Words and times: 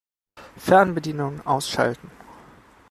Fernbedienung 0.57 1.45
ausschalten. 1.45 2.09